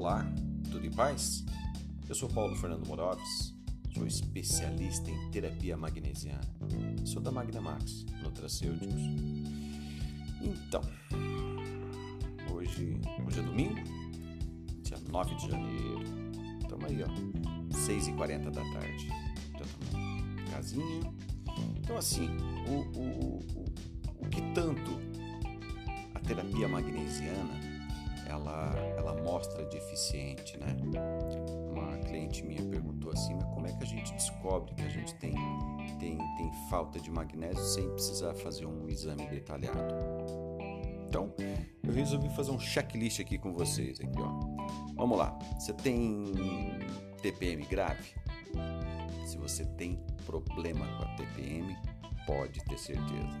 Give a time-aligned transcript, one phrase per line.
[0.00, 0.24] Olá,
[0.72, 1.44] tudo em paz?
[2.08, 3.54] Eu sou Paulo Fernando Moroves,
[3.92, 6.40] sou especialista em terapia magnesiana.
[7.04, 8.94] Sou da Magnamax, Nutracêuticos.
[10.40, 10.80] Então,
[12.50, 13.74] hoje, hoje é domingo,
[14.82, 16.00] dia 9 de janeiro.
[16.62, 19.06] Estamos aí, ó, 6h40 da tarde.
[19.06, 21.12] Já estamos casinha.
[21.76, 22.26] Então, assim,
[22.66, 23.64] o, o, o,
[24.18, 24.92] o que tanto
[26.14, 27.69] a terapia magnesiana
[28.30, 30.76] ela, ela mostra deficiente, né?
[31.70, 35.14] Uma cliente minha perguntou assim, mas como é que a gente descobre que a gente
[35.16, 35.34] tem,
[35.98, 39.94] tem, tem falta de magnésio sem precisar fazer um exame detalhado?
[41.08, 41.34] Então,
[41.82, 44.94] eu resolvi fazer um checklist aqui com vocês aqui, ó.
[44.94, 45.36] Vamos lá.
[45.58, 46.32] Você tem
[47.20, 48.14] TPM grave?
[49.26, 51.76] Se você tem problema com a TPM,
[52.26, 53.38] pode ter certeza.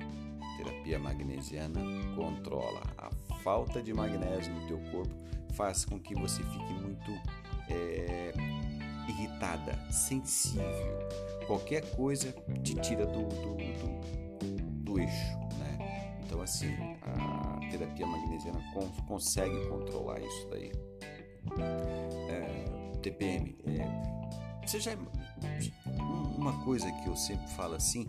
[0.56, 1.80] Terapia magnesiana
[2.16, 3.08] controla a
[3.42, 5.14] falta de magnésio no teu corpo
[5.54, 7.10] faz com que você fique muito
[7.68, 8.32] é,
[9.08, 11.08] irritada, sensível.
[11.46, 12.32] Qualquer coisa
[12.62, 16.20] te tira do, do, do, do eixo, né?
[16.24, 18.60] Então assim, a terapia magnesiana
[19.06, 20.72] consegue controlar isso daí.
[22.28, 24.92] É, TPM, é, você já
[26.36, 28.06] uma coisa que eu sempre falo assim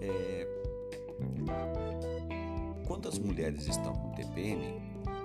[0.00, 0.46] é
[2.90, 4.74] quando as mulheres estão com TPM,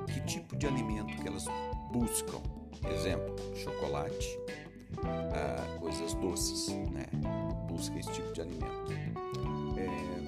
[0.05, 1.45] que tipo de alimento que elas
[1.91, 2.39] buscam?
[2.93, 4.39] Exemplo, chocolate,
[5.03, 7.07] ah, coisas doces, né?
[7.67, 8.91] Busca esse tipo de alimento.
[9.79, 10.21] É...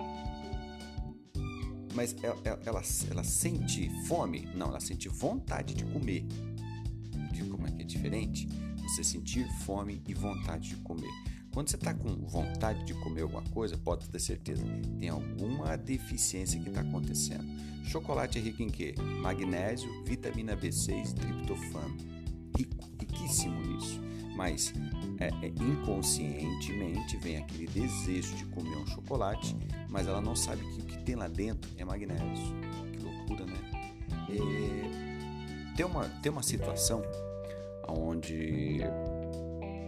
[1.93, 4.49] Mas ela, ela, ela, sente fome?
[4.55, 6.25] Não, ela sente vontade de comer.
[7.51, 8.49] Como é que é diferente?
[8.81, 11.26] Você sentir fome e vontade de comer.
[11.57, 14.63] Quando você está com vontade de comer alguma coisa, pode ter certeza,
[14.99, 17.43] tem alguma deficiência que está acontecendo.
[17.83, 18.93] Chocolate é rico em quê?
[19.23, 21.97] Magnésio, vitamina B6, triptofano.
[22.55, 23.99] Rico, riquíssimo nisso.
[24.35, 24.71] Mas
[25.19, 29.57] é, é, inconscientemente vem aquele desejo de comer um chocolate,
[29.89, 32.55] mas ela não sabe que o que tem lá dentro é magnésio.
[32.93, 33.57] Que loucura, né?
[34.29, 37.01] É, tem, uma, tem uma situação
[37.87, 38.79] onde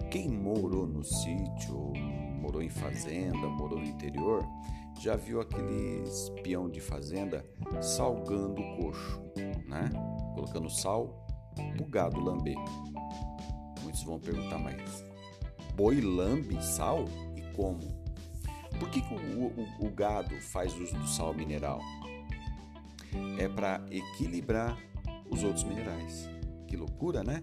[0.10, 1.94] quem morou no sítio,
[2.42, 4.44] morou em fazenda, morou no interior,
[5.00, 7.46] já viu aquele espião de fazenda
[7.80, 9.22] salgando o coxo,
[9.68, 9.90] né?
[10.34, 11.26] Colocando sal
[11.76, 12.58] pro gado lamber.
[13.84, 15.06] Muitos vão perguntar, mas
[15.76, 17.06] boi lambe sal
[17.36, 17.80] e como?
[18.80, 21.80] Por que, que o, o, o gado faz uso do sal mineral?
[23.38, 24.78] É para equilibrar
[25.30, 26.30] os outros minerais.
[26.68, 27.42] Que loucura, né?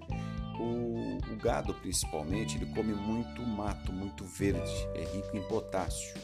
[0.59, 6.15] O, o, gado, principalmente, ele come muito mato, muito verde, é rico em potássio,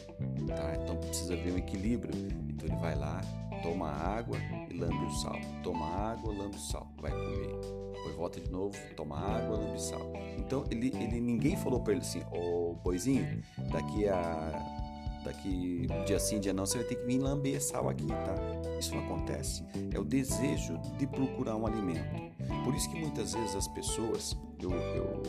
[0.47, 0.75] tá?
[0.81, 2.13] Então precisa ver um equilíbrio.
[2.49, 3.21] Então ele vai lá,
[3.61, 4.37] toma água
[4.69, 5.39] e lambe o sal.
[5.63, 7.83] Toma água, lambe o sal, vai comer.
[7.93, 10.01] Depois volta de novo, toma água, lambe o sal.
[10.37, 14.83] Então ele, ele ninguém falou para ele assim, ô oh, boizinho, daqui a
[15.23, 18.35] daqui dia sim, dia não, você vai ter que vir lamber sal aqui, tá?
[18.77, 19.63] Isso não acontece.
[19.93, 22.33] É o desejo de procurar um alimento.
[22.73, 25.23] Por isso que muitas vezes as pessoas, eu, eu,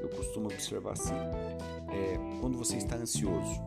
[0.00, 3.60] eu costumo observar assim, é, quando você está ansioso,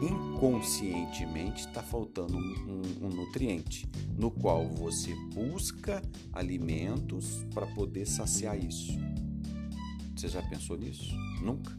[0.00, 3.86] inconscientemente está faltando um, um, nutriente,
[4.16, 6.00] no qual você busca
[6.32, 8.98] alimentos para poder saciar isso.
[10.16, 11.14] Você já pensou nisso?
[11.42, 11.78] Nunca?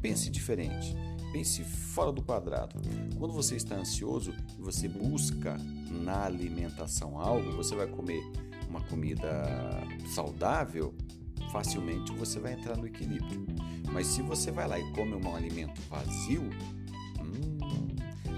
[0.00, 0.94] Pense diferente.
[1.32, 2.80] Pense fora do quadrado.
[3.18, 5.56] Quando você está ansioso e você busca
[5.90, 8.22] na alimentação algo, você vai comer
[8.68, 9.44] uma comida
[10.14, 10.94] saudável,
[11.52, 13.46] facilmente você vai entrar no equilíbrio.
[13.92, 16.42] Mas se você vai lá e come um alimento vazio,
[17.20, 17.56] hum,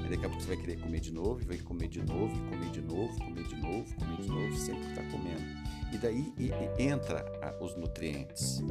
[0.08, 2.80] daqui a pouco você vai querer comer de novo, vai comer de novo, comer de
[2.82, 5.58] novo, comer de novo, comer de novo, sempre está comendo.
[5.92, 8.62] E daí e, e entra a, os nutrientes.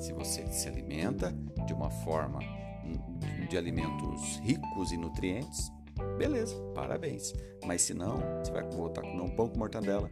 [0.00, 1.32] Se você se alimenta
[1.66, 2.40] de uma forma
[2.84, 5.70] hum, de alimentos ricos em nutrientes,
[6.18, 7.34] beleza, parabéns.
[7.64, 10.10] Mas se não, você vai voltar a comer um pão com mortadela,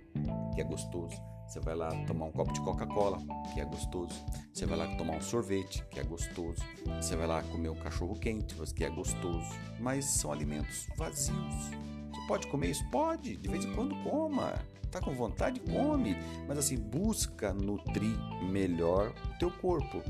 [0.55, 1.21] que é gostoso.
[1.47, 3.19] Você vai lá tomar um copo de Coca-Cola,
[3.53, 4.25] que é gostoso.
[4.53, 6.63] Você vai lá tomar um sorvete, que é gostoso.
[7.01, 9.47] Você vai lá comer um cachorro quente, que é gostoso.
[9.79, 11.37] Mas são alimentos vazios.
[12.11, 12.85] Você pode comer isso?
[12.91, 13.37] Pode.
[13.37, 14.55] De vez em quando coma.
[14.91, 15.61] Tá com vontade?
[15.61, 16.17] Come.
[16.49, 18.17] Mas assim, busca nutrir
[18.51, 20.03] melhor o teu corpo.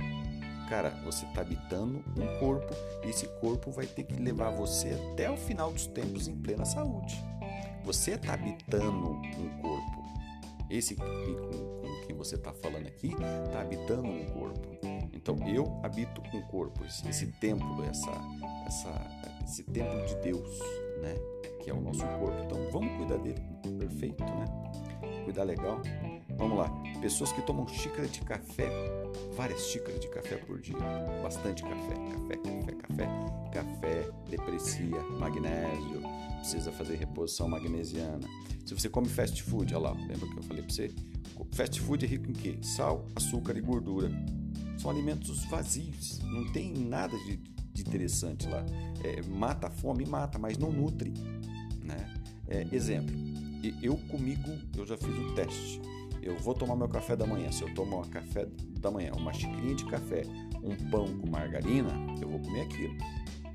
[0.68, 2.72] Cara, você está habitando um corpo
[3.04, 6.64] e esse corpo vai ter que levar você até o final dos tempos em plena
[6.64, 7.22] saúde.
[7.84, 10.04] Você está habitando um corpo.
[10.70, 14.68] Esse com, com quem você está falando aqui está habitando um corpo.
[15.12, 18.10] Então eu habito um corpo, esse, esse templo, essa,
[18.66, 20.58] essa, esse templo de Deus,
[21.00, 21.14] né?
[21.64, 22.42] que é o nosso corpo.
[22.44, 23.40] Então vamos cuidar dele
[23.78, 24.44] perfeito, né?
[25.24, 25.80] Cuidar legal.
[26.44, 26.68] Vamos lá.
[27.00, 28.68] Pessoas que tomam xícara de café,
[29.34, 30.76] várias xícaras de café por dia,
[31.22, 33.08] bastante café, café, café, café,
[33.50, 36.02] café deprecia magnésio,
[36.40, 38.28] precisa fazer reposição magnesiana.
[38.66, 40.94] Se você come fast food, olha lá, lembra que eu falei para você?
[41.52, 42.58] Fast food é rico em quê?
[42.60, 44.10] Sal, açúcar e gordura.
[44.76, 47.38] São alimentos vazios, não tem nada de,
[47.72, 48.62] de interessante lá.
[49.02, 51.10] É, mata a fome, mata, mas não nutre.
[51.82, 52.14] Né?
[52.46, 53.16] É, exemplo,
[53.82, 55.93] eu comigo, eu já fiz o teste.
[56.24, 57.52] Eu vou tomar meu café da manhã.
[57.52, 58.46] Se eu tomar um café
[58.80, 60.22] da manhã, uma xicrinha de café,
[60.62, 61.90] um pão com margarina,
[62.20, 62.96] eu vou comer aquilo.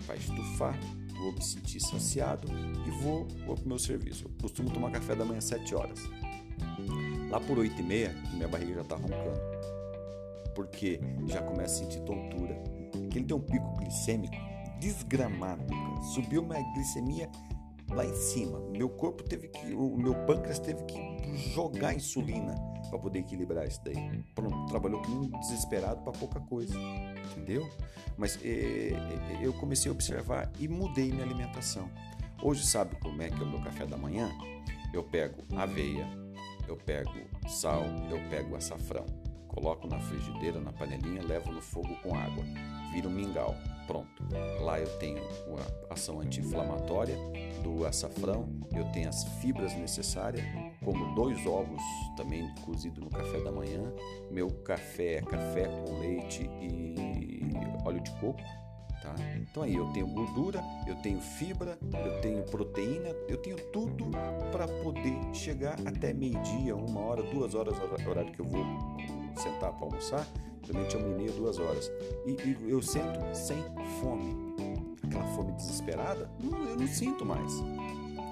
[0.06, 0.80] Vai estufar,
[1.18, 2.48] vou me sentir saciado
[2.86, 4.26] e vou, vou para o meu serviço.
[4.26, 6.00] Eu costumo tomar café da manhã às 7 horas.
[7.32, 9.42] Lá por 8 e meia, minha barriga já está roncando.
[10.54, 12.56] Porque já começa a sentir tontura.
[13.10, 14.36] Que ele tem um pico glicêmico
[14.80, 15.64] desgramado.
[16.14, 17.30] Subiu minha glicemia
[17.92, 18.60] lá em cima.
[18.72, 22.56] Meu corpo teve que, o meu pâncreas teve que jogar insulina
[22.90, 24.24] para poder equilibrar isso daí.
[24.34, 26.76] Pronto, trabalhou como um desesperado para pouca coisa,
[27.32, 27.70] entendeu?
[28.18, 28.92] Mas é,
[29.42, 31.90] eu comecei a observar e mudei minha alimentação.
[32.42, 34.30] Hoje sabe como é que é o meu café da manhã?
[34.94, 36.08] Eu pego aveia,
[36.68, 37.12] eu pego
[37.48, 39.06] sal, eu pego açafrão,
[39.48, 42.44] coloco na frigideira, na panelinha, levo no fogo com água,
[42.94, 43.56] vira um mingau,
[43.90, 44.24] pronto.
[44.62, 45.20] Lá eu tenho
[45.90, 47.18] a ação anti-inflamatória
[47.64, 50.46] do açafrão, eu tenho as fibras necessárias,
[50.86, 51.82] como dois ovos
[52.16, 53.92] também cozido no café da manhã.
[54.30, 57.40] Meu café é café com leite e
[57.84, 58.40] óleo de coco.
[59.02, 59.16] Tá?
[59.38, 64.12] Então aí eu tenho gordura, eu tenho fibra, eu tenho proteína, eu tenho tudo
[64.52, 67.76] para poder chegar até meio-dia, uma hora, duas horas,
[68.08, 68.66] horário que eu vou
[69.36, 70.28] sentar para almoçar,
[70.72, 71.92] é uma e meia, duas horas.
[72.26, 73.58] E, e, eu sento sem
[74.02, 74.36] fome.
[75.04, 77.52] Aquela fome desesperada, eu não sinto mais.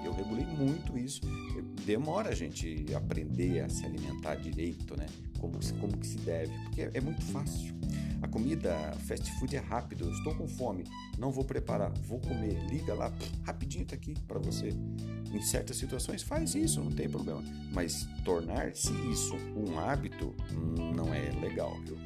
[0.04, 1.20] Eu regulei muito isso.
[1.84, 5.06] Demora a gente aprender a se alimentar direito, né?
[5.40, 7.74] Como, como que se deve, porque é, muito fácil.
[8.20, 8.74] A comida
[9.06, 10.04] fast food é rápido.
[10.04, 10.84] Eu estou com fome,
[11.18, 12.58] não vou preparar, vou comer.
[12.68, 13.12] Liga lá,
[13.44, 14.70] rapidinho tá aqui para você.
[15.32, 17.42] Em certas situações faz isso, não tem problema.
[17.72, 20.34] Mas tornar-se isso um hábito
[20.94, 21.96] não é legal, viu?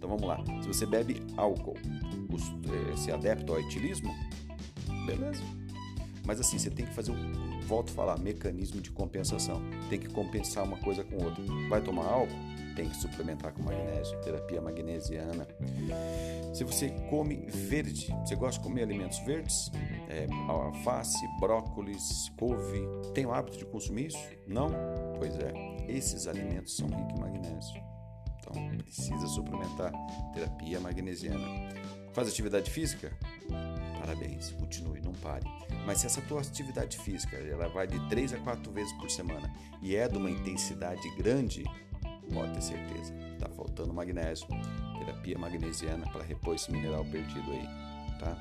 [0.00, 0.42] Então vamos lá.
[0.62, 4.10] Se você bebe álcool, eh, se adepto ao etilismo,
[5.04, 5.42] beleza.
[6.24, 9.60] Mas assim, você tem que fazer um, volto a falar, mecanismo de compensação.
[9.90, 11.44] Tem que compensar uma coisa com outra.
[11.68, 12.32] Vai tomar álcool?
[12.74, 15.46] Tem que suplementar com magnésio, terapia magnesiana.
[16.54, 19.70] Se você come verde, você gosta de comer alimentos verdes?
[20.08, 22.80] É, alface, brócolis, couve,
[23.12, 24.18] tem o hábito de consumir isso?
[24.46, 24.70] Não?
[25.18, 25.52] Pois é,
[25.88, 27.89] esses alimentos são ricos em magnésio.
[28.50, 29.92] Então precisa suplementar
[30.34, 31.46] terapia magnesiana.
[32.12, 33.12] Faz atividade física?
[33.98, 35.44] Parabéns, continue, não pare.
[35.86, 39.52] Mas se essa tua atividade física ela vai de 3 a 4 vezes por semana
[39.80, 41.64] e é de uma intensidade grande,
[42.32, 44.46] pode ter certeza, está faltando magnésio.
[44.98, 47.66] Terapia magnesiana para repor esse mineral perdido aí,
[48.18, 48.36] tá?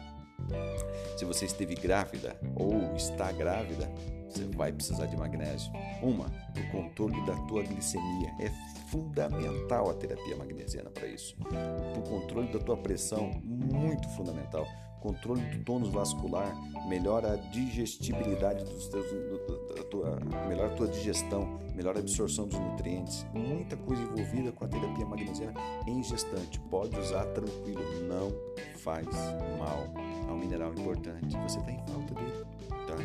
[1.17, 3.89] Se você esteve grávida ou está grávida,
[4.29, 5.71] você vai precisar de magnésio.
[6.01, 8.31] Uma, o controle da tua glicemia.
[8.39, 8.49] É
[8.89, 11.35] fundamental a terapia magnesiana para isso.
[11.97, 14.65] O controle da tua pressão, muito fundamental
[14.99, 16.53] controle do tônus vascular,
[16.87, 19.05] melhora a digestibilidade dos teus,
[19.75, 23.25] da tua, melhora a tua digestão, melhora a absorção dos nutrientes.
[23.33, 25.53] Muita coisa envolvida com a terapia magnesiana
[25.87, 26.59] em gestante.
[26.69, 28.31] Pode usar tranquilo, não
[28.79, 29.07] faz
[29.57, 29.93] mal.
[30.27, 31.37] É um mineral importante.
[31.37, 32.45] Você está em falta dele,
[32.87, 32.95] tá?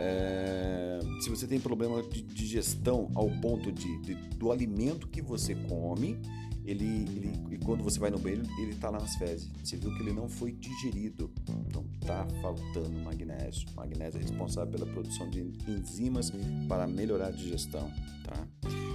[0.00, 5.54] É, se você tem problema de digestão ao ponto de, de do alimento que você
[5.54, 6.20] come
[6.68, 9.48] ele, ele, e quando você vai no banheiro, ele está lá nas fezes.
[9.64, 11.30] Você viu que ele não foi digerido.
[11.66, 13.66] Então tá faltando magnésio.
[13.74, 16.30] Magnésio é responsável pela produção de enzimas
[16.68, 17.90] para melhorar a digestão,
[18.22, 18.46] tá?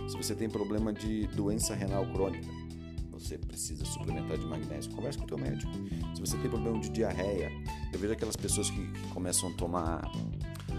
[0.08, 2.48] Se você tem problema de doença renal crônica,
[3.24, 4.92] você precisa suplementar de magnésio.
[4.92, 5.72] Converse com o teu médico.
[6.14, 7.52] Se você tem problema de diarreia,
[7.92, 10.02] eu vejo aquelas pessoas que, que começam a tomar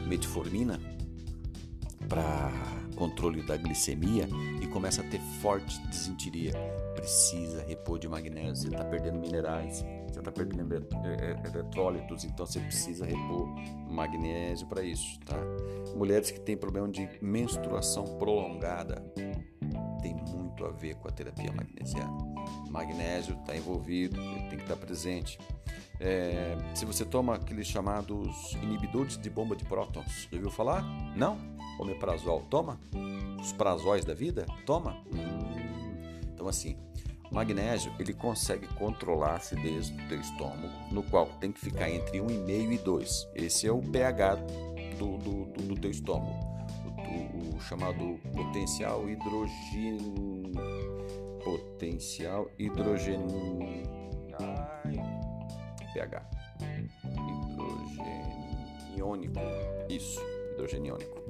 [0.07, 0.79] metformina
[2.09, 2.53] para
[2.97, 4.29] controle da glicemia
[4.61, 6.53] e começa a ter forte desinteria.
[6.95, 10.75] Precisa repor de magnésio, você está perdendo minerais, você está perdendo
[11.45, 13.49] eletrólitos, então você precisa repor
[13.91, 15.37] magnésio para isso, tá?
[15.97, 19.03] Mulheres que têm problema de menstruação prolongada
[20.01, 22.34] tem muito a ver com a terapia magnesiana.
[22.71, 25.39] Magnésio está envolvido, ele tem que estar tá presente.
[26.01, 30.83] É, se você toma aqueles chamados inibidores de bomba de prótons, já ouviu falar?
[31.17, 31.39] Não?
[31.79, 32.81] Omeprazol, toma?
[33.41, 34.47] Os prazóis da vida?
[34.67, 35.03] Toma?
[36.33, 36.77] Então, assim,
[37.31, 42.19] magnésio ele consegue controlar a acidez do teu estômago, no qual tem que ficar entre
[42.19, 43.29] 1,5 e 2.
[43.35, 44.37] Esse é o pH
[44.99, 46.33] do, do, do, do teu estômago,
[46.85, 50.45] o, o, chamado potencial hidrogênio.
[51.45, 53.85] Potencial hidrogênio.
[55.93, 56.31] pH.
[58.91, 59.41] Hidrogeniônico.
[59.89, 60.21] Isso,
[60.55, 61.23] hidrogeniônico.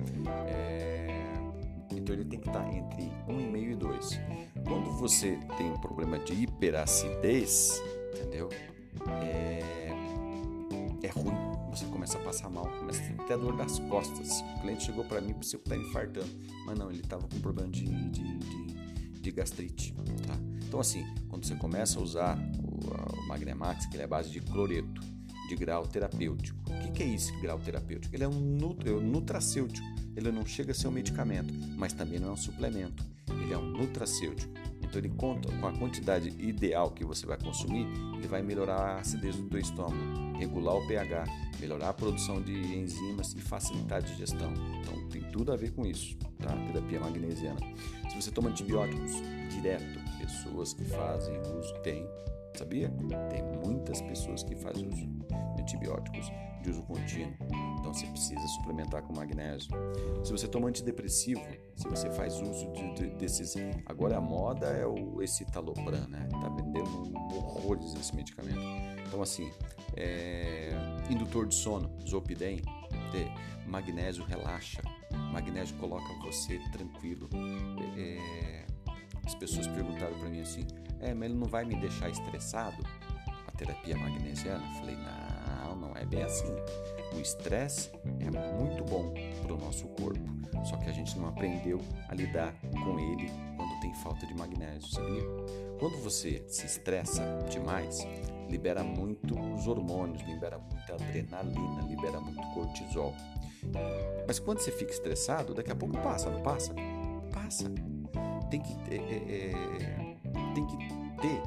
[0.47, 1.15] É
[1.97, 4.21] então ele tem que estar entre 1,5 e 2.
[4.67, 8.49] Quando você tem um problema de hiperacidez, entendeu?
[9.23, 9.89] É,
[11.03, 11.35] é ruim.
[11.71, 14.41] Você começa a passar mal, começa a ter dor das costas.
[14.41, 16.29] O cliente chegou para mim, você está infartando.
[16.67, 18.75] Mas não, ele estava com problema de, de, de,
[19.25, 19.95] de, gastrite.
[20.27, 20.39] Tá?
[20.67, 24.41] Então, assim, quando você começa a usar o, o Magnemax, que ele é base de
[24.41, 25.01] cloreto,
[25.49, 26.59] de grau terapêutico.
[26.71, 28.15] O que, que é isso, grau terapêutico?
[28.15, 32.19] Ele é um, nut, é nutracêutico ele não chega a ser um medicamento, mas também
[32.19, 33.05] não é um suplemento.
[33.43, 34.53] Ele é um nutracêutico.
[34.81, 38.99] Então ele conta com a quantidade ideal que você vai consumir, ele vai melhorar a
[39.01, 41.25] acidez do estômago, regular o pH,
[41.59, 44.53] melhorar a produção de enzimas e facilitar a digestão.
[44.81, 46.17] Então tem tudo a ver com isso,
[46.53, 47.61] Terapia magnesiana.
[48.09, 49.13] Se você toma antibióticos
[49.51, 52.09] direto, pessoas que fazem uso tem,
[52.57, 52.91] sabia?
[53.31, 56.31] Tem muitas pessoas que fazem uso de antibióticos
[56.63, 57.35] de uso contínuo.
[57.79, 59.71] Então você precisa suplementar com magnésio.
[60.25, 61.43] Se você toma antidepressivo,
[61.77, 63.55] se você faz uso de, de, desses.
[63.87, 66.27] Agora a moda é o escitalopram, né?
[66.31, 68.61] Tá vendendo horrores esse medicamento.
[69.07, 69.51] Então, assim,
[69.97, 70.71] é...
[71.11, 72.63] indutor de sono, Zolpidem,
[73.67, 74.83] magnésio relaxa,
[75.35, 77.29] magnésio coloca você tranquilo.
[77.97, 78.65] É...
[79.27, 80.67] As pessoas perguntaram para mim assim:
[81.01, 82.77] é, mas ele não vai me deixar estressado?
[83.47, 84.65] A terapia magnesiana?
[84.79, 86.53] falei, não, não é bem assim.
[87.13, 89.13] O estresse é muito bom
[89.43, 90.21] para o nosso corpo,
[90.65, 94.89] só que a gente não aprendeu a lidar com ele quando tem falta de magnésio,
[94.89, 95.23] sabia?
[95.79, 98.07] Quando você se estressa demais,
[98.49, 103.15] libera muitos hormônios, libera muita adrenalina, libera muito cortisol.
[104.27, 106.75] Mas quando você fica estressado, daqui a pouco passa, não passa?
[107.33, 107.71] Passa.
[108.51, 110.77] Tem que, é, é, é tem que
[111.21, 111.43] ter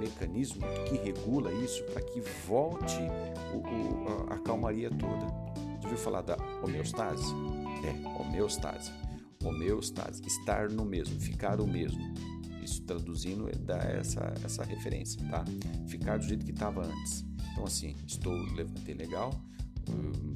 [0.00, 2.98] mecanismo que regula isso para que volte
[3.52, 5.26] o, o, a, a calmaria toda.
[5.80, 7.32] Já ouviu falar da homeostase?
[7.84, 8.92] É, homeostase.
[9.44, 12.00] Homeostase, estar no mesmo, ficar o mesmo.
[12.62, 15.44] Isso traduzindo é dá essa, essa referência, tá?
[15.86, 17.24] Ficar do jeito que estava antes.
[17.52, 19.32] Então, assim, estou, levantei legal,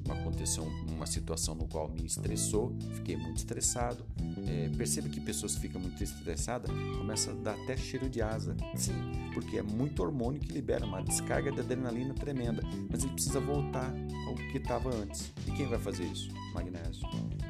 [0.08, 4.04] aconteceu uma situação no qual me estressou, fiquei muito estressado.
[4.46, 8.56] É, perceba que pessoas que ficam muito estressadas começam a dar até cheiro de asa,
[8.74, 8.92] sim,
[9.32, 13.92] porque é muito hormônio que libera uma descarga de adrenalina tremenda, mas ele precisa voltar
[14.26, 15.32] ao que estava antes.
[15.46, 16.28] E quem vai fazer isso?
[16.52, 17.02] Magnésio.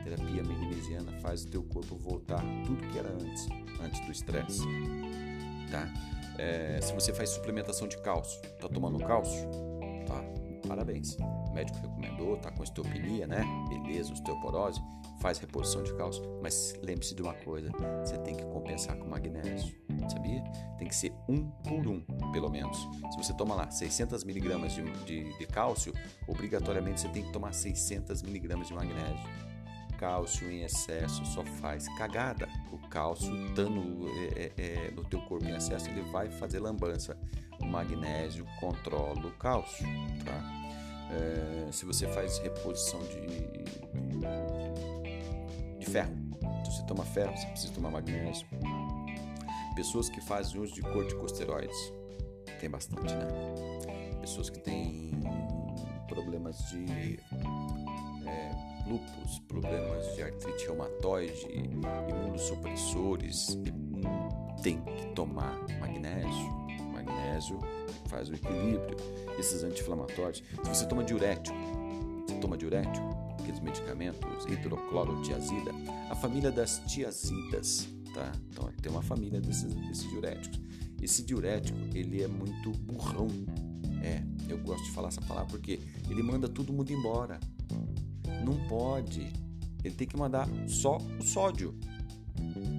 [0.05, 3.47] terapia magnesiana faz o teu corpo voltar tudo que era antes,
[3.83, 4.65] antes do estresse,
[5.71, 5.93] tá?
[6.39, 9.49] É, se você faz suplementação de cálcio, tá tomando cálcio?
[10.07, 10.23] Tá,
[10.67, 11.17] parabéns.
[11.55, 13.45] Médico recomendou, tá com osteopenia, né?
[13.69, 14.81] Beleza, osteoporose,
[15.21, 16.23] faz reposição de cálcio.
[16.43, 17.71] Mas lembre-se de uma coisa:
[18.05, 19.75] você tem que compensar com magnésio,
[20.11, 20.43] sabia?
[20.79, 22.01] Tem que ser um por um,
[22.33, 22.77] pelo menos.
[23.11, 25.93] Se você toma lá 600 miligramas de, de, de cálcio,
[26.27, 29.55] obrigatoriamente você tem que tomar 600 miligramas de magnésio
[30.05, 32.49] cálcio em excesso só faz cagada.
[32.71, 34.07] O cálcio, estando
[34.37, 37.17] é, é, é, no teu corpo em excesso, ele vai fazer lambança.
[37.61, 39.87] O magnésio controla o cálcio,
[40.25, 40.65] tá?
[41.11, 43.27] É, se você faz reposição de,
[45.79, 46.15] de ferro,
[46.65, 48.47] se você toma ferro, você precisa tomar magnésio.
[49.75, 51.93] Pessoas que fazem uso de corticosteroides,
[52.61, 53.27] tem bastante, né?
[54.21, 55.11] Pessoas que têm
[56.09, 57.19] problemas de
[58.27, 58.53] é,
[58.87, 63.59] lupus, problemas de artrite reumatoide, imunossupressores,
[64.63, 66.55] tem que tomar magnésio.
[66.93, 67.59] Magnésio
[68.09, 68.97] faz o equilíbrio.
[69.39, 70.43] Esses anti-inflamatórios.
[70.63, 71.57] Se você toma diurético,
[72.27, 73.07] você toma diurético,
[73.39, 75.73] aqueles medicamentos, hidroclorotiazida,
[76.11, 78.33] a família das tiazidas, tá?
[78.51, 80.61] Então tem uma família desses, desses diuréticos.
[81.03, 83.29] Esse diurético, ele é muito burrão.
[84.03, 87.39] É, eu gosto de falar essa palavra porque ele manda todo mundo embora.
[88.45, 89.33] Não pode.
[89.83, 91.75] Ele tem que mandar só o sódio.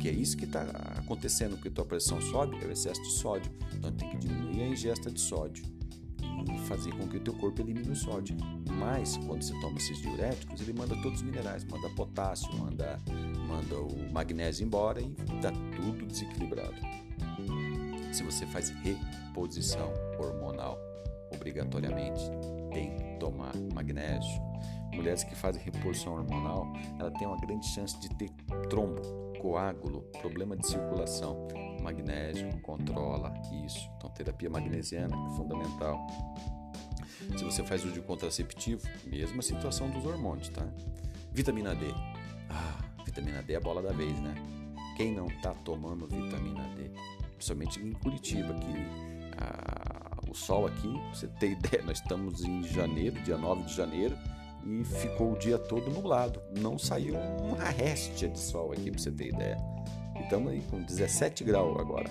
[0.02, 0.64] Que é isso que está
[1.06, 3.52] acontecendo, que a tua pressão sobe, é o excesso de sódio.
[3.74, 5.64] Então tem que diminuir a ingesta de sódio
[6.54, 8.36] e fazer com que o teu corpo elimine o sódio.
[8.78, 13.00] Mas quando você toma esses diuréticos, ele manda todos os minerais, manda potássio, manda,
[13.48, 15.08] manda o magnésio embora e
[15.42, 16.76] dá tudo desequilibrado.
[18.12, 20.78] Se você faz reposição hormonal,
[21.34, 22.24] obrigatoriamente
[22.74, 24.42] tem que tomar magnésio.
[24.94, 28.30] Mulheres que fazem reposição hormonal, ela tem uma grande chance de ter
[28.70, 29.02] trombo,
[29.46, 31.48] coágulo, problema de circulação.
[31.80, 33.32] magnésio controla
[33.64, 33.88] isso.
[33.96, 36.08] Então, terapia magnesiana é fundamental.
[37.38, 40.66] Se você faz uso de contraceptivo, mesma situação dos hormônios, tá?
[41.32, 41.86] Vitamina D.
[42.50, 44.34] Ah, vitamina D é a bola da vez, né?
[44.98, 46.90] Quem não tá tomando vitamina D?
[47.36, 48.74] Principalmente em Curitiba, que
[49.38, 54.18] ah, o sol aqui, você ter ideia, nós estamos em janeiro, dia 9 de janeiro,
[54.66, 56.42] e ficou o dia todo nublado.
[56.60, 59.58] Não saiu uma réstia de sol aqui, pra você ter ideia.
[60.20, 62.10] Estamos aí com 17 graus agora.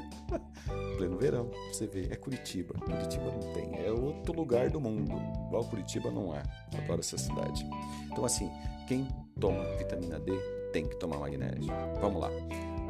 [0.96, 2.10] Pleno verão, pra você ver.
[2.12, 2.74] É Curitiba.
[2.74, 3.84] Curitiba não tem.
[3.84, 5.12] É outro lugar do mundo.
[5.48, 6.42] Igual Curitiba não é.
[6.78, 7.66] Adoro essa cidade.
[8.10, 8.50] Então, assim,
[8.86, 9.06] quem
[9.38, 10.32] toma vitamina D
[10.72, 11.72] tem que tomar magnésio.
[12.00, 12.30] Vamos lá.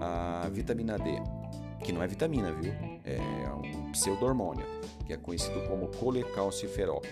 [0.00, 1.10] A vitamina D,
[1.82, 2.72] que não é vitamina, viu?
[3.04, 4.64] É um pseudo-hormônio,
[5.06, 7.02] que é conhecido como colecalciferol.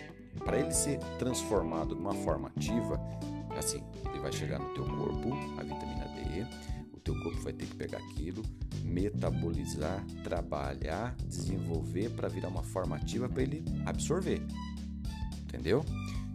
[0.44, 3.00] Para ele ser transformado de uma forma ativa,
[3.56, 6.46] assim, ele vai chegar no teu corpo, a vitamina D,
[6.92, 8.42] o teu corpo vai ter que pegar aquilo,
[8.82, 14.42] metabolizar, trabalhar, desenvolver para virar uma forma ativa para ele absorver.
[15.42, 15.84] Entendeu?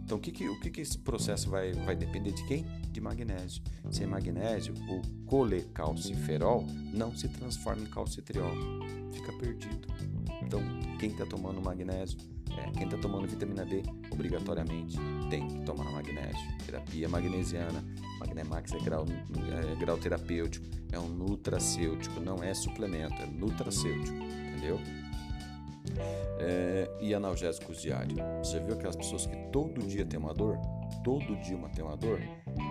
[0.04, 2.64] Então, o que, que, o que, que esse processo vai, vai depender de quem?
[2.92, 3.62] De magnésio.
[3.90, 8.52] Sem magnésio, o colecalciferol não se transforma em calcitriol.
[9.12, 9.88] Fica perdido.
[10.42, 10.60] Então,
[10.98, 12.18] quem está tomando magnésio,
[12.56, 14.98] é, quem está tomando vitamina D, obrigatoriamente
[15.30, 16.38] tem que tomar magnésio.
[16.66, 17.82] Terapia magnesiana,
[18.18, 19.06] Magnemax é grau,
[19.72, 24.78] é grau terapêutico, é um nutracêutico, não é suplemento, é nutracêutico, entendeu?
[26.38, 28.18] É, e analgésicos diários.
[28.38, 30.58] Você viu aquelas pessoas que todo dia tem uma dor?
[31.02, 32.20] Todo dia uma tem uma dor?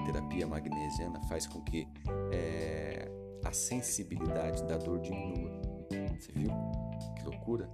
[0.06, 1.88] Terapia magnesiana faz com que
[2.32, 3.10] é,
[3.44, 5.52] a sensibilidade da dor diminua.
[6.20, 6.50] Você viu?
[7.18, 7.70] Que loucura!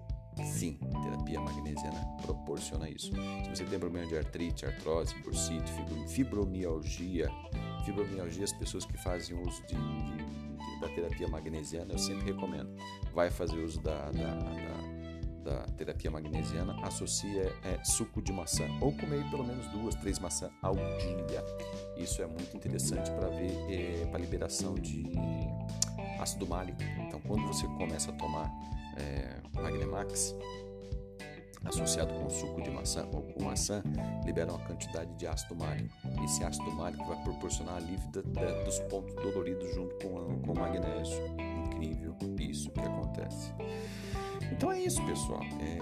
[0.46, 3.12] Sim, terapia magnesiana proporciona isso.
[3.44, 5.70] Se você tem problema de artrite, artrose, bursite,
[6.08, 7.30] fibromialgia,
[7.86, 12.74] fibromialgia, as pessoas que fazem uso de, de, da terapia magnesiana, eu sempre recomendo.
[13.14, 14.79] Vai fazer uso da, da, da
[15.50, 20.52] da terapia magnesiana associa é, suco de maçã ou comer pelo menos duas, três maçãs
[20.62, 21.44] ao dia.
[21.98, 25.04] Isso é muito interessante para ver é, para liberação de
[26.20, 26.82] ácido málico.
[27.08, 28.52] Então, quando você começa a tomar
[28.98, 30.36] é, Magnemax
[31.66, 33.84] associado com suco de maçã ou com maçã,
[34.26, 35.94] libera uma quantidade de ácido málico.
[36.24, 38.10] Esse ácido málico vai proporcionar alívio
[38.64, 41.22] dos pontos doloridos junto com, com o magnésio.
[41.66, 43.54] Incrível isso que acontece.
[44.52, 45.42] Então é isso, pessoal.
[45.60, 45.78] É,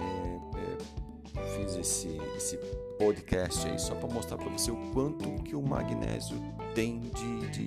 [0.56, 2.56] é, fiz esse, esse
[2.98, 6.36] podcast aí só para mostrar para você o quanto que o magnésio
[6.74, 7.66] tem de, de,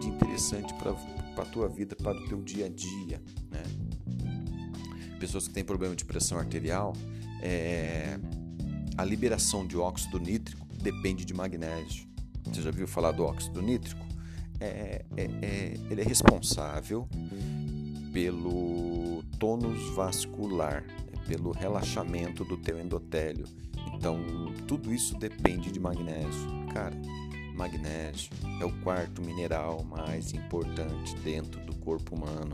[0.00, 0.92] de, interessante para
[1.42, 3.62] a tua vida, para o teu dia a dia, né?
[5.18, 6.94] Pessoas que têm problema de pressão arterial,
[7.40, 8.18] é,
[8.96, 12.06] a liberação de óxido nítrico depende de magnésio.
[12.44, 14.04] Você já viu falar do óxido nítrico?
[14.60, 17.08] É, é, é, ele é responsável
[18.12, 19.01] pelo
[19.42, 23.44] tônus vascular, é pelo relaxamento do teu endotélio.
[23.92, 24.20] Então,
[24.68, 26.48] tudo isso depende de magnésio.
[26.72, 26.94] Cara,
[27.52, 32.52] magnésio é o quarto mineral mais importante dentro do corpo humano.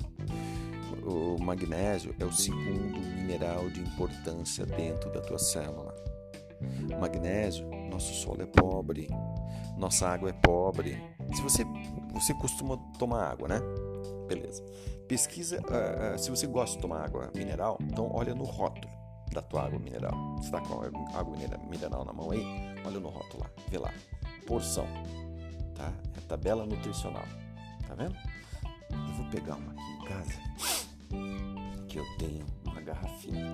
[1.05, 5.95] O magnésio é o segundo mineral de importância dentro da tua célula.
[6.99, 9.09] Magnésio, nosso solo é pobre,
[9.77, 10.99] nossa água é pobre.
[11.35, 11.67] Se você
[12.15, 13.61] você costuma tomar água, né?
[14.29, 14.63] Beleza.
[15.09, 18.87] Pesquisa, uh, uh, se você gosta de tomar água mineral, então olha no rótulo
[19.33, 20.13] da tua água mineral.
[20.37, 21.37] Você está com a água
[21.69, 22.45] mineral na mão aí?
[22.85, 23.93] Olha no rótulo lá, vê lá.
[24.47, 24.87] Porção,
[25.75, 25.93] tá?
[26.17, 27.25] É tabela nutricional,
[27.87, 28.15] tá vendo?
[28.91, 30.41] Eu vou pegar uma aqui em casa,
[31.89, 33.47] que eu tenho uma garrafinha.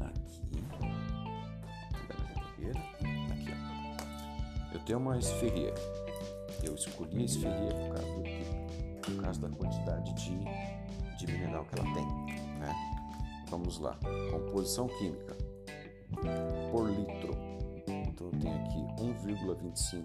[0.00, 0.58] Aqui.
[3.32, 4.74] Aqui, ó.
[4.74, 5.74] Eu tenho uma esferreira.
[6.62, 8.22] Eu escolhi a esferreira por causa do
[9.28, 10.38] causa da quantidade de,
[11.18, 12.06] de mineral que ela tem.
[12.58, 12.74] Né?
[13.50, 13.98] Vamos lá,
[14.30, 15.36] composição química
[16.70, 17.36] por litro.
[17.86, 20.04] Então eu tenho aqui 1,25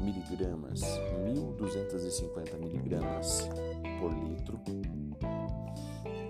[0.00, 3.48] miligramas, 1.250 miligramas
[4.00, 4.60] por litro.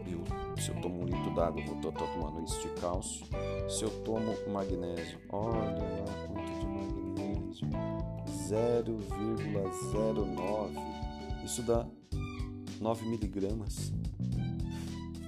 [0.07, 0.25] Eu,
[0.63, 3.27] se eu tomo um litro d'água, vou estar tomando isso de cálcio.
[3.69, 7.96] Se eu tomo magnésio, olha lá quanto de magnésio.
[8.47, 11.45] 0,09.
[11.45, 11.87] Isso dá
[12.81, 13.93] 9 miligramas.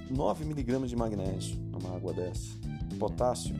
[0.09, 2.57] 9 miligramas de magnésio numa água dessa.
[2.97, 3.53] Potássio,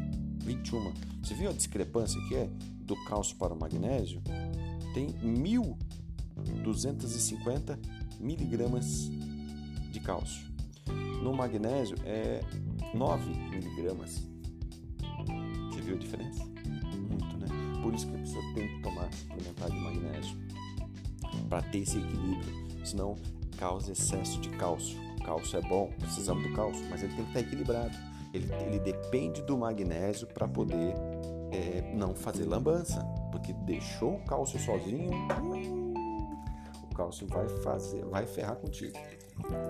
[0.43, 0.93] 21.
[1.21, 2.49] Você viu a discrepância que é
[2.81, 4.21] do cálcio para o magnésio?
[4.93, 7.77] Tem 1.250
[8.19, 9.09] miligramas
[9.91, 10.47] de cálcio.
[11.21, 12.39] No magnésio é
[12.93, 14.25] 9 miligramas.
[15.71, 16.47] Você viu a diferença?
[17.89, 20.37] Por isso que a pessoa tem que tomar suplementar de magnésio
[21.49, 22.85] para ter esse equilíbrio.
[22.85, 23.15] Senão
[23.57, 24.95] causa excesso de cálcio.
[25.19, 27.97] O cálcio é bom, precisamos do cálcio, mas ele tem que estar equilibrado.
[28.31, 30.93] Ele, ele depende do magnésio para poder
[31.51, 35.93] é, não fazer lambança, porque deixou o cálcio sozinho, hum,
[36.83, 38.95] o cálcio vai fazer, vai ferrar contigo.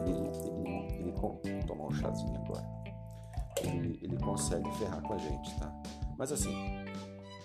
[0.05, 1.13] Ele, ele, ele,
[1.45, 2.67] ele tomar um chazinho agora.
[3.63, 5.73] Ele, ele consegue ferrar com a gente, tá?
[6.17, 6.53] Mas assim,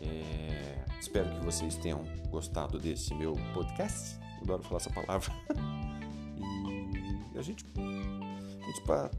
[0.07, 4.19] é, espero que vocês tenham gostado desse meu podcast.
[4.43, 5.33] Adoro falar essa palavra.
[7.35, 9.11] e a gente, a gente pra,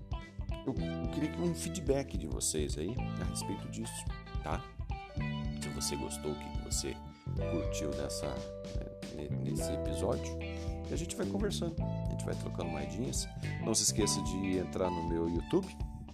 [0.66, 4.06] eu, eu queria um feedback de vocês aí a respeito disso,
[4.44, 4.62] tá?
[5.62, 6.96] Se você gostou, o que você
[7.52, 8.28] curtiu dessa,
[9.16, 10.38] né, nesse episódio.
[10.90, 13.28] E a gente vai conversando, a gente vai trocando moedinhas.
[13.64, 15.68] Não se esqueça de entrar no meu YouTube,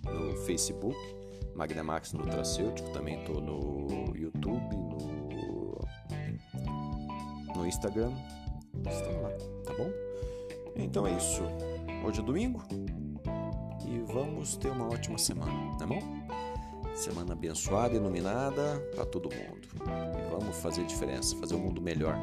[0.06, 0.98] no Facebook,
[1.56, 2.90] Magnamax Nutracêutico.
[2.92, 5.80] Também estou no YouTube, no,
[7.56, 8.12] no Instagram.
[8.88, 9.30] Estamos lá,
[9.66, 9.92] tá bom?
[10.76, 11.42] Então é isso.
[12.06, 12.64] Hoje é domingo
[13.86, 16.00] e vamos ter uma ótima semana, tá bom?
[16.96, 19.68] Semana abençoada, iluminada para todo mundo.
[20.18, 22.16] E vamos fazer diferença, fazer o um mundo melhor,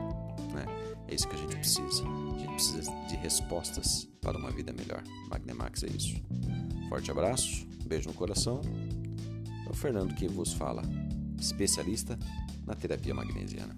[0.52, 0.66] né?
[1.06, 2.04] É isso que a gente precisa.
[2.04, 5.02] A gente precisa de respostas para uma vida melhor.
[5.30, 6.22] Magnemax é isso.
[6.88, 8.60] Forte abraço, beijo no coração.
[9.68, 10.82] É o Fernando que vos fala,
[11.38, 12.18] especialista
[12.66, 13.76] na terapia magnesiana.